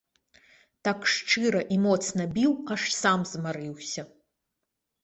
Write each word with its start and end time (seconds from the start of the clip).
Так 0.87 0.99
шчыра 1.17 1.61
і 1.75 1.79
моцна 1.85 2.27
біў, 2.35 2.51
аж 2.77 2.81
сам 3.01 3.19
змарыўся. 3.35 4.03